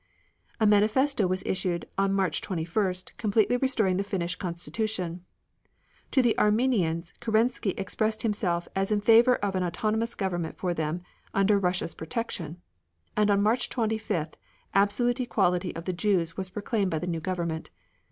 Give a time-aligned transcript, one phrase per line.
[0.59, 5.23] A manifesto was issued on March 21st, completely restoring the Finnish constitution.
[6.09, 11.03] To the Armenians Kerensky expressed himself as in favor of an autonomous government for them,
[11.35, 12.59] under Russia's protection,
[13.15, 14.33] and on March 25th,
[14.73, 17.69] absolute equality of the Jews was proclaimed by the new government.